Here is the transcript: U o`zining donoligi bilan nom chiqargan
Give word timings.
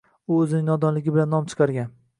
U 0.35 0.37
o`zining 0.45 0.65
donoligi 0.71 1.15
bilan 1.19 1.33
nom 1.35 1.49
chiqargan 1.53 1.95